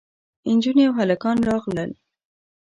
[0.55, 1.91] نجونې او هلکان راغلل.